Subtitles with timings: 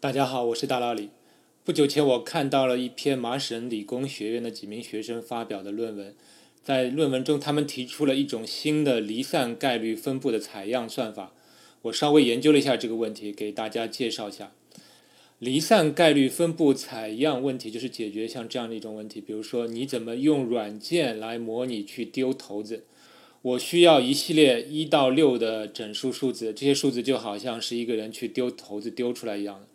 [0.00, 1.10] 大家好，我是大老李。
[1.62, 6.14] 不久前，我看到了一篇麻省理工学院的几名学生发表的论文，
[6.62, 11.34] 在论文中，他们提出了一种新的离散概率分布的采样算法。
[11.82, 14.52] 我稍微研究了一下这个问题，给大家介绍一下。
[15.38, 22.84] 离散概率分布采样问题就是解决像这样的一种问题，比如说你怎么用软件来模拟去丢骰子。
[23.42, 29.66] 我需要一系列一到六的整数数字，这些数字就好像是一个人去丢骰子丢出来一样的。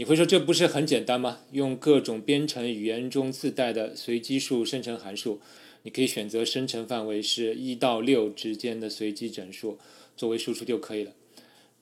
[0.00, 1.40] 你会说这不是很简单吗？
[1.52, 5.42] 用各种编程语言中自带的随机数生成函数，
[5.82, 9.78] 你可以选择生成范围是一到六之间的随机整数
[10.16, 11.12] 作为输出就可以了。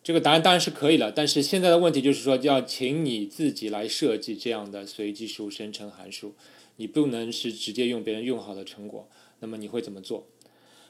[0.03, 6.35] 这个答案当然是可以了，但是现在的问题就是说，要请你自己来设计这样的随机数生成函数，
[6.75, 9.09] 你不能是直接用别人用好的成果。
[9.39, 10.27] 那么你会怎么做？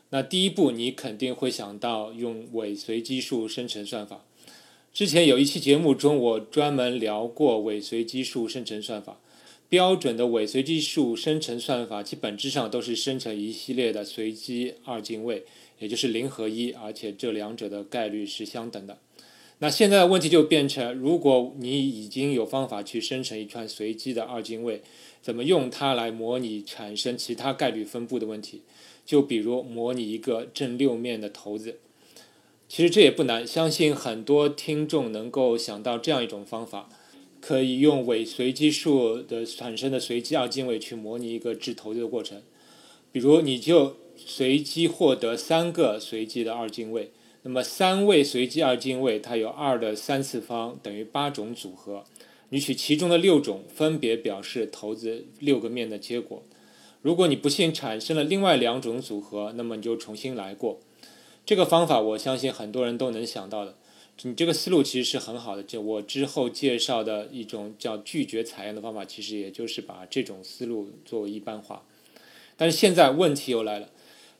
[0.09, 4.25] 那第一步，你肯定会想到用伪随机数生成算法。
[4.93, 9.21] 之前有一期节目中，我专门聊过伪随机数生成算法。
[9.69, 15.45] 标准的伪随机数生成算法，其本质上都是生成一系列的随机二进位，
[15.79, 18.99] 也就是零和一，而且这两者的概率是相等的。
[19.59, 24.81] 那现在的问题就变成，如果你已经有方法去生成一串随机的二进位，
[25.21, 28.63] 怎么用它来模拟产生其他概率分布的问题？
[29.05, 31.79] 就比如模拟一个正六面的骰子，
[32.69, 36.91] 其实这也不难，相信很多听众能够想到这样一种方法，
[37.41, 42.43] 可以用伪随机数的产生的随机二进位去模拟一个掷骰子的过程。
[43.11, 47.11] 比如，你就随机获得三个随机的二进位，
[47.43, 52.05] 那么三位随机二进位它有二的三次方等于八种组合，
[52.51, 56.43] 你取其中的六种分别表示骰子六个面的结果。
[57.01, 60.79] 如果你不幸产生了另外两种组合，那么你就重新来过。
[61.49, 63.75] 这个方法我相信很多人都能想到的。
[64.21, 65.63] 你这个思路其实是很好的。
[65.63, 71.85] 就我之后介绍的一种叫拒绝采样的方法，其实也就是把这种思路作为一般化。
[72.59, 73.89] 但是现在问题又来了：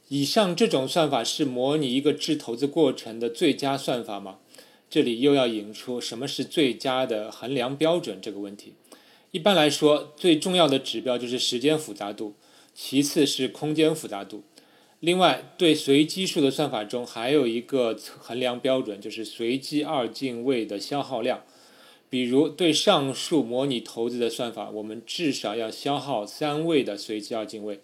[0.09, 4.41] 以上这种算法是模拟一个制投资过程的最佳算法吗？
[4.91, 8.75] 这里又要引出什么是最佳的衡量标准这个问题。
[9.31, 12.35] 一般来说，最重要的指标就是时间复杂度。
[12.75, 14.45] 其次是空间复杂度，
[15.01, 21.45] 另外对随机数的算法中还有一个衡量标准，就是随机二进位的消耗量。
[22.11, 27.81] 比如对上述模拟投资的算法，我们至少要消耗三位的随机二进位。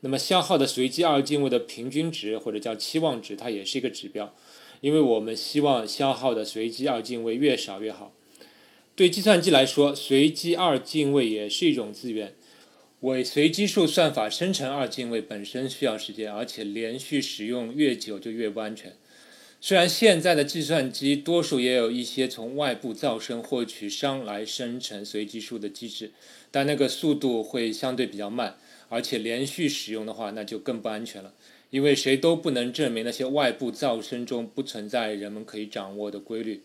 [0.00, 4.32] 那么消耗的随机二进位的平均值或者叫期望值，它也是一个指标，
[4.80, 8.12] 因为我们希望消耗的随机二进位越少越好。
[8.94, 12.34] 对计算机来说，随机二进位也是一种资源。
[13.04, 18.94] 伪随机数算法生成二进位本身需要时间，而且连续使用越久就越不安全。
[19.60, 26.12] 虽然现在的计算机多数也有一些从外部噪声获取商来生成随机数的机制，
[26.50, 28.56] 但那个速度会相对比较慢，
[28.88, 31.34] 而且连续使用的话那就更不安全了，
[31.68, 36.62] 因为谁都不能证明那些外部噪声中不存在人们可以掌握的规律。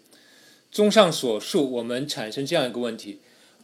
[0.71, 3.19] 综上所述，我们产生这样一个问题。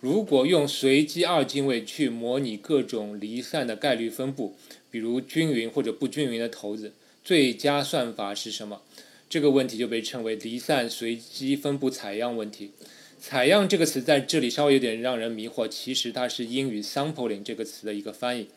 [0.06, 4.56] 如果用随机二进位去模拟各种离散的概率分布，
[4.92, 6.94] 比如均匀或者不均匀的骰子，
[7.24, 8.84] 最佳算法是什么？
[9.28, 12.70] 这个问题就被称为离散随机分布采样问题。
[13.18, 18.50] 采样这个词在这里稍微有点让人迷惑，其实它是英语 sampling 这个词的一个翻译。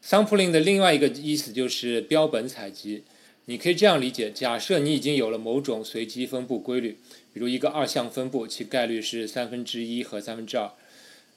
[0.00, 3.02] sampling 的另外一个意思就是标本采集。
[3.46, 6.98] 你可以这样理解：假设你已经有了某种随机分布规律，
[7.32, 10.70] 比如一个二项分布，其概率是三分之一和三分之二。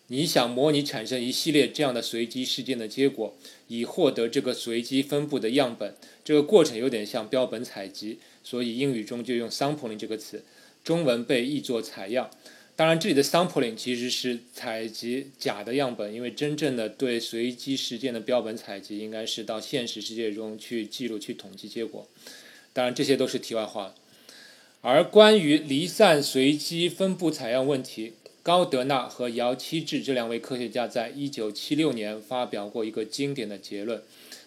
[0.08, 3.36] 你想模拟产生一系列这样的随机事件的结果，
[3.68, 10.46] 以获得这个随机分布的样本，这个过程有点像标本采集，所以英语中就用 sampling 这个词，
[10.84, 12.32] 中文被译作采样。
[12.78, 22.08] 当然，这里的 sampling 其实是采集假的样本，因为真正的对随机事件的标本采集，应该是到现实世界中去记录、去统计结果。
[22.72, 23.96] 当然，这些都是题外话。
[24.82, 28.14] 而关于离散随机分布采样问题，
[28.48, 34.02] 高德纳和姚期智这两位科学家在一九七六年发表过一个经典的结论，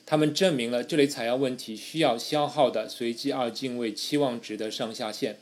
[0.07, 5.37] 他们证明了这类采样问题需要消耗的随机二进位期望值的上下限，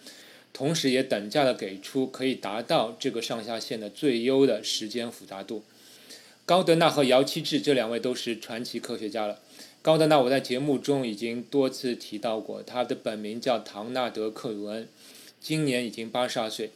[0.53, 5.63] 同时也等价的给出可以达到这个上下限的最优的时间复杂度。
[6.45, 9.39] 高德纳和姚期智这两位都是传奇科学家了。
[9.83, 14.89] 高德纳我在节目中已经多次提到过，他的本名叫唐纳德·克鲁恩，
[15.41, 16.73] 今年已经八十二岁。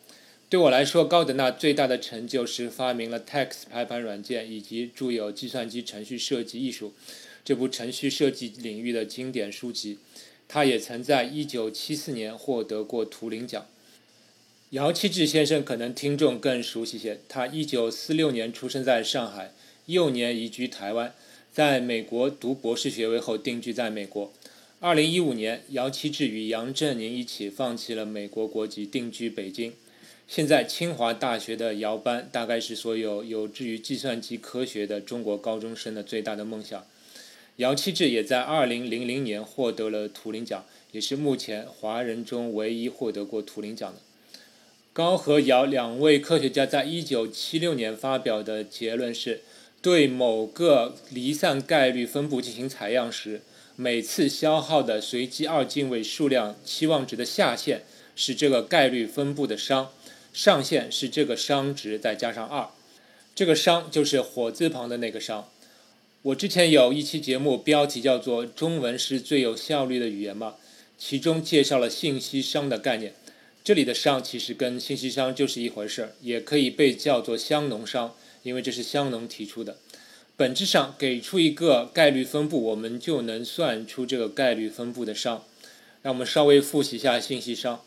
[0.52, 6.88] 对我来说，高德纳最大的成就是发明了 TeX 排版软件，以及著有《计算机程序设计艺术》
[7.42, 9.96] 这部程序设计领域的经典书籍。
[10.46, 13.66] 他也曾在1974年获得过图灵奖。
[14.72, 19.54] 姚期智先生可能听众更熟悉些，他1946年出生在上海，
[19.86, 21.14] 幼年移居台湾，
[21.50, 24.30] 在美国读博士学位后定居在美国。
[24.82, 29.72] 2015年，姚期智与杨振宁一起放弃了美国国籍，定居北京。
[30.34, 36.86] 现在清华大学的姚班，大概是所有有志于计算机科学的中国高中生的最大的梦想。
[37.56, 44.00] 姚期智也在2000年获得了图灵奖，也是目前华人中唯一获得过图灵奖的。
[44.94, 49.42] 高和姚两位科学家在1976年发表的结论是：
[49.82, 53.42] 对某个离散概率分布进行采样时，
[53.76, 57.82] 每次消耗的随机二进位数量期望值的下限
[58.16, 59.90] 是这个概率分布的商。
[60.32, 62.68] 上限是这个商值再加上二，
[63.34, 65.48] 这个商就是火字旁的那个商。
[66.22, 70.54] 我之前有一期节目，标题叫做“中文是最有效率的语言吗”，
[70.96, 73.14] 其中介绍了信息商的概念。
[73.64, 79.76] 这里的商其实跟信息商就是一回事儿，也可以被叫做香农商，因为这是香农提出的。
[80.36, 85.44] 本质上给出一个概率分布，我们就能算出这个概率分布的商。
[86.02, 87.84] 让我们稍微复习一下信息商。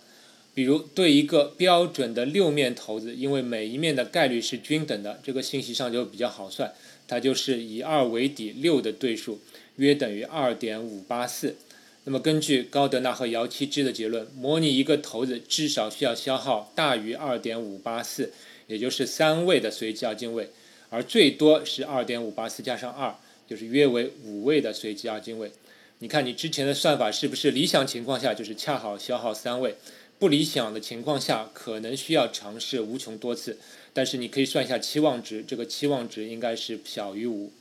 [0.56, 6.74] 比如对一个标准的六面骰子，因为每一面的概率是均等的，这个信息上就比较好算，
[7.08, 9.42] 它就是以二为底，六的对数
[9.76, 11.58] 约等于二点五八四。
[12.06, 18.32] 那么根据高德纳和姚期智的结论，模拟一个骰子至少需要消耗大于二点五八四，
[18.68, 20.50] 也就是三位的随机二进位，
[20.90, 23.14] 而最多是二点五八四加上二，
[23.46, 25.52] 就是约为五位的随机二进位。
[26.00, 29.76] 你看你之前的算法是不是理想情况下就是恰好消耗三位？
[30.18, 33.58] 不理想的情况下，可能需要尝试无穷多次，
[33.94, 37.52] 但是你可以算一下期望值，这个期望值应该是小于五。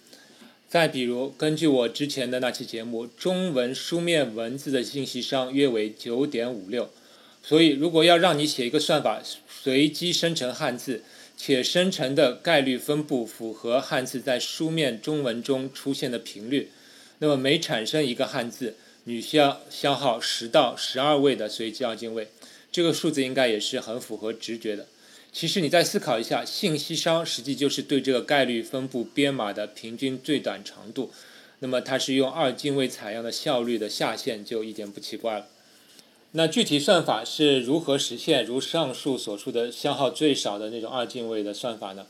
[0.68, 6.90] 再比如，根据我之前的那期节目，中文书面文字的信息商约为九点五六，
[7.42, 11.02] 所以如果要让你写一个算法，随机生成汉字，
[11.36, 16.70] 且生成的概率分布符合汉字在书面中文中出现的频率，
[17.18, 22.28] 那么每产生一个汉字，你需要消耗十到十二位的随机二进位。
[22.75, 24.88] 这个数字应该也是很符合直觉的。
[25.32, 31.12] 其实你再思考一下，信息商实际就是对这个概率分布编码的平均最短长度。
[31.61, 35.47] 那么它是用二进位采样的效率的下限，就一点不奇怪了。
[36.32, 42.09] 那具体算法是如何实现如上述所述的消耗最少的那种二进位的算法呢？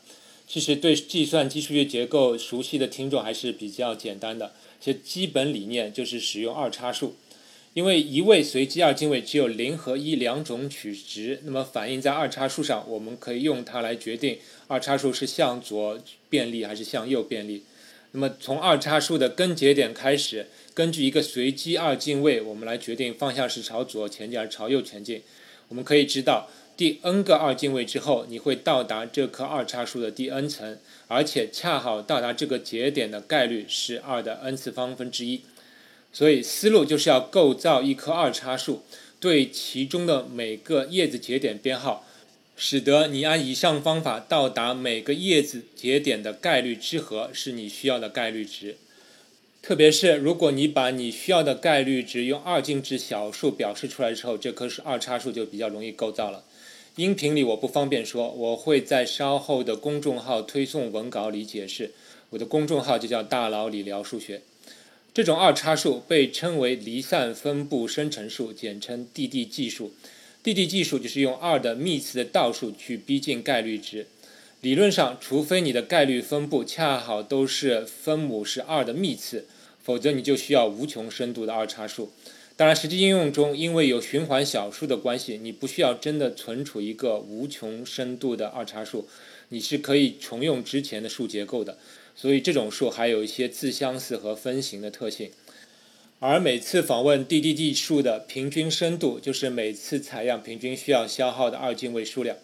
[0.49, 4.55] 其实对计算机数学结构熟悉的听众还是比较简单的。
[4.81, 7.17] 其基本理念就是使用二叉树。
[7.75, 14.39] 因为一位随机二进位只有零和一两种取值，那么反映在二叉树上，我们可以用它来决定
[14.69, 15.99] 二叉树是向左
[16.31, 17.65] 便利还是向右便利。
[18.13, 25.21] 那么从二叉树的根节点开始，根据一个随机二进位，我们来决定方向是朝左前进还是朝右前进。
[25.67, 30.79] 我们可以知道，第 n 个二进位之后，你会到达这棵二叉树的第 n 层，
[31.09, 35.41] 而且恰好到达这个节点的概率是二的 n 次方分之一。
[36.15, 38.83] 所以思路就是要构造一棵二叉树，
[39.19, 42.07] 对其中的每个叶子节点编号，
[42.57, 48.77] 使得你按以上方法到达每个叶子节点的概率之和是你需要的概率值。
[49.61, 56.45] 特别是如果你把你需要的概率值用二进制小数表示出来之后，这棵是二叉树就比较容易构造了。
[56.95, 61.91] 音频里我不方便说，我会在稍后的公众号推送文稿里解释。
[62.31, 64.43] 我的公众号就叫大佬理聊数学。
[65.15, 69.95] 这种二叉数被称为离散分布生成数，简称 DD 技术。
[70.43, 74.09] DD 技术就是用二的幂次的倒数去逼近概率值。
[74.61, 79.47] 理论上，除非你的概率分布恰好都是分母是二的幂次，
[79.81, 82.11] 否则你就需要无穷深度的二叉数。
[82.57, 89.07] 当然，实际应用中，因为有循环小数的关系，你不需要真的存储一个无穷深度的二叉数，
[89.51, 91.79] 你是可以重用之前的数结构的。
[92.17, 95.31] 所以这种数还有一些自相似和分形的特性，
[96.21, 102.37] 而每次访问 DDD 数的平均深度就是每次采样平均需要消耗的二进位数量。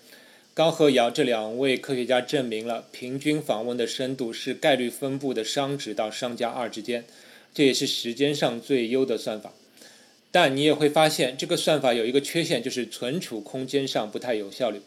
[0.52, 7.04] 高和姚这两位科学家证明了平均访问的深度是概率分布的商值到商加二之间，
[7.54, 9.54] 这也是时间上最优的算法。
[10.32, 14.80] 但你也会发现这个算法有一个缺陷，就是存储空间上不太有效率。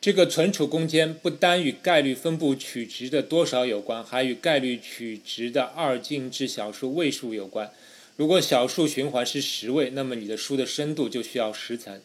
[0.00, 7.72] 这个存储空间不单与概率分布取值的多少有关，还与概率取值的二进制小数位数有关。
[8.16, 12.00] 如果小数循环是十位，那么你的书的深度就需要十层。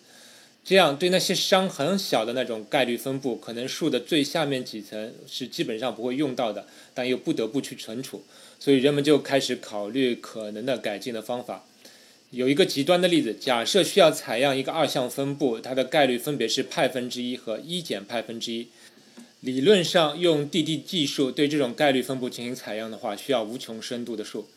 [0.65, 8.23] 这样对那些商很小的那种概率分布，可能数的最下面几层是基本上不会用到的，但又不得不去存储，
[8.59, 11.65] 所以人们就开始考虑可能的改进的方法。
[12.33, 18.69] 有一个极端的例子，假设需要采样一个二项分布，它的概率分别是派分之一和一减派分之一。
[19.41, 24.47] 理论上，用 DD 技术对这种概率分布进行采样的话，需要无穷深度的数。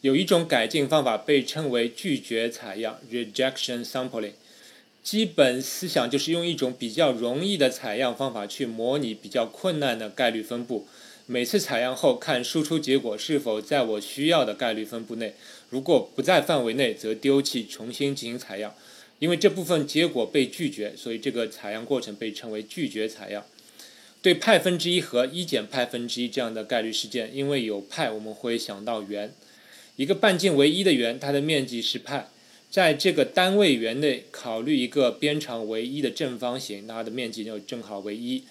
[0.00, 4.32] 有一种改进方法被称为拒绝采样 （rejection sampling）。
[5.04, 10.88] 基本思想就是用一种比较容易的采样方法去模拟比较困难的概率分布。
[11.26, 15.34] 每次采样后，看输出结果是否在我需要的概率分布内。
[15.70, 18.74] 如果不在范围内，则丢弃，重新进行采样。
[19.20, 23.44] 因为这部分结果被拒绝，所以这个采样过程被称为拒绝采样。
[24.20, 29.32] 对派分之一和一减派分之一这样的概率事件，因为有派，我们会想到圆。
[29.96, 32.30] 一个半径为一的圆，它的面积是派，
[32.68, 38.44] 在这个单位圆内考虑一个边长为一的正方形，它的面积就正好为一。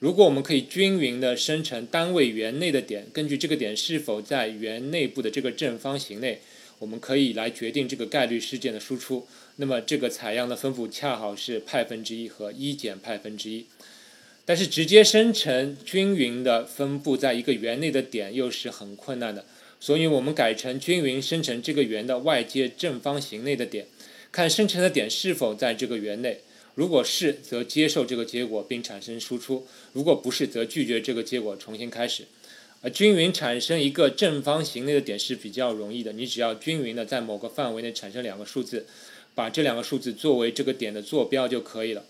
[0.00, 6.40] 如果我们可以均匀的生成单位圆内的点，根据这个点是否在圆内部的这个正方形内，
[6.78, 9.26] 我们可以来决定这个概率事件的输出。
[9.56, 13.66] 那么这个采样的分布恰好是派分之一和一减派分之一。
[14.46, 19.44] 但是直接生成均匀的分布在一个圆内的点又是很困难的，
[19.78, 23.86] 所以我们改成均匀生成这个圆的外接正方形内的点，
[24.32, 26.40] 看生成的点是否在这个圆内。
[26.74, 32.24] 如果是，则接受这个结果并产生输出；如果不是，则拒绝这个结果，重新开始。
[32.82, 38.86] 而均匀产生一个正方形内的点是比较容易的，你只要均匀的在某个范围内产生两个数字，
[39.34, 42.06] 把这两个数字作为这个点的坐标就可以了。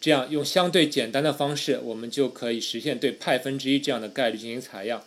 [0.00, 5.02] 这样用相对简单的方式，我们就可以实现对派分之一这样的概率进行采样。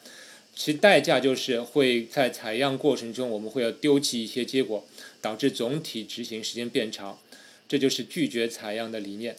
[0.56, 4.86] 其代价就是会在采样过程中，我们会要丢弃一些结果，
[5.22, 7.20] 导致总体执行时间变长。
[7.68, 9.36] 这就是拒绝采样的理念。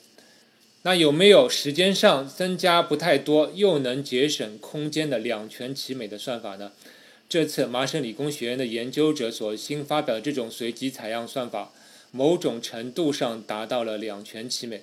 [0.82, 6.72] 那有没有时间上增加不太多，又能节省空间的两全其美的算法呢？
[7.28, 11.72] 这次麻省理工学院的研究者所新发表的这种随机采样算法，
[12.10, 14.82] 某种程度上达到了两全其美。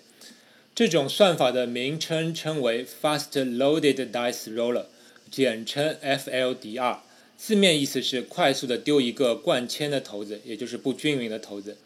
[0.76, 4.86] 这种算法的名称称为 Fast Loaded Dice Roller，
[5.32, 7.00] 简称 FLDR，
[7.38, 11.78] 字面意思是快速的丢一个灌铅的骰子，也就是不均匀的骰子。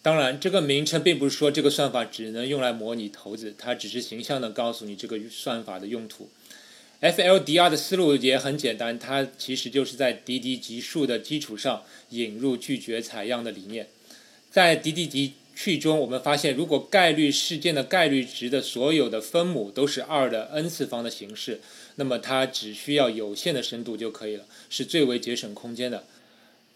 [0.00, 6.30] 当然，这个名称并不是说这个算法只能用来模拟骰子，它只是形象的告诉你这个算法的用途。
[7.00, 13.88] FLDR 的思路也很简单，它其实就是在滴滴级数的基础上引入拒绝采样的理念。
[14.50, 21.60] 在滴滴级去中，我们发现如果概率事件的概率值的所有的分母都是二的 n 次方的形式，
[21.96, 26.04] 那么它只需要有限的深度就可以了，是最为节省空间的。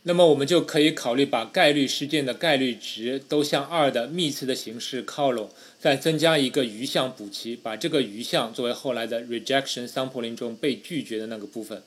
[0.05, 11.85] 那么我们就可以考虑把概率事件的概率值都向二的幂次的形式靠拢，再增加一个余项补齐，把这个余项作为后来的 rejection sampling 中被拒绝的那个部分。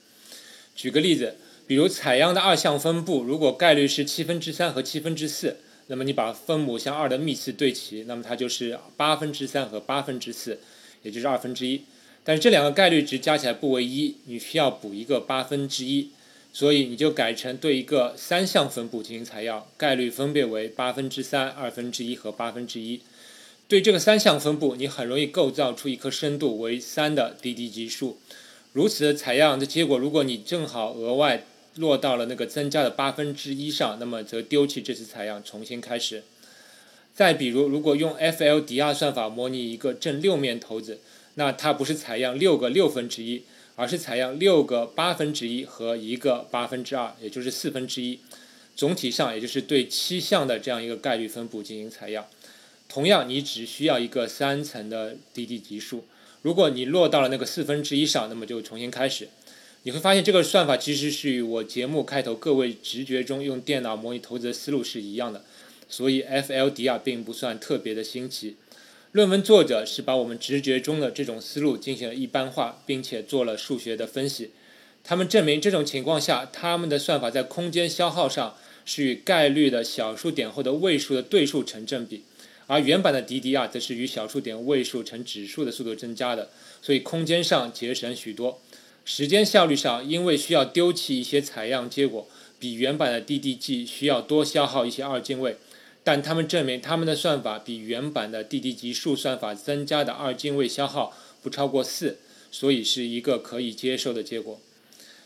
[0.73, 1.35] 举个例子，
[1.67, 5.57] 比如采样的二项分布，如果概率是七分之三和七分之四，
[5.87, 10.59] 那么你把分母向二的幂次对齐，那么它就是八分之三和八分之四，
[11.03, 11.81] 也就是二分之一。
[12.23, 16.11] 但是这两个概率值加起来不为一，你需要补一个八分之一。
[16.55, 23.01] 所以你就改成对一个三项分布进行采样，概率分别为八分之三、二分之一和八分之一。
[23.67, 28.17] 对这个三项分布，你很容易构造出一颗深度为三的滴滴级数。
[28.71, 31.43] 如此的采样的结果，如果你正好额外
[31.75, 36.23] 落到了那个增加的八分之一上，那么则丢弃这次采样，重新开始。
[37.13, 41.01] 再比如，如果用 FLDR 算法模拟一个正六面骰子，
[41.33, 43.43] 那它不是采样六个六分之一。
[43.75, 48.19] 而是采样六个八分之一和一个八分之二，也就是四分之一，
[48.75, 52.25] 总体上也就是对七项的这样一个概率分布进行采样。
[52.87, 56.05] 同样，你只需要一个三层的滴滴级数。
[56.41, 59.27] 如果你落到了那个四分之一上，那么就重新开始。
[59.83, 65.43] 你会发现这个算法其实是与我节目开头各位直觉中用电脑模拟投资的思路是一样的，
[65.89, 68.55] 所以 FLDR 并不算特别的新奇。
[69.15, 74.51] 论文作者是把我们直觉中的这种思路进行了一般化，并且做了数学的分析。
[75.05, 82.23] 他们证明这种情况下，他们的算法在空间消耗上是与概率的小数点后的位数的对数成正比，
[82.67, 86.49] 而原版的 DDR 则是与小数点位数成指数的速度增加的，
[86.81, 88.59] 所以空间上节省许多。
[89.05, 92.27] 时间效率上，因为需要丢弃一些采样结果，
[92.59, 95.55] 比原版的 DDG 需要多消耗一些二进位。
[96.05, 102.19] 但他们证明，他们的算法比原版的 DD 级数算法增加的二进位消耗不超过四，
[102.51, 104.59] 所以是一个可以接受的结果。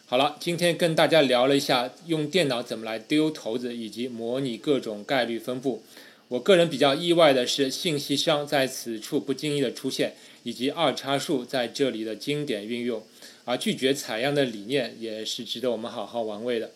[0.06, 5.84] 好了，今天跟大家聊了一下用电脑怎么来丢骰子，以及模拟各种概率分布。
[6.30, 13.04] 我个人比较意外的是，信息商在此处不经意的出现，以及二叉树在这里的经典运用，
[13.44, 16.72] 而拒绝采样的理念也是值得我们好好玩味的。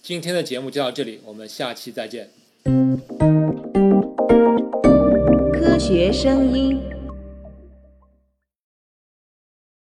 [0.00, 2.37] 今天的节目就到这里，我们下期再见。
[5.52, 6.97] 科学声音。